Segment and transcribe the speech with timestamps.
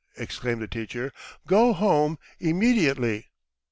[0.17, 1.13] exclaimed the teacher;
[1.45, 3.27] "go home immediately!"